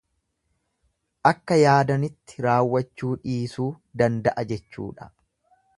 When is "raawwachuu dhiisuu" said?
2.47-3.69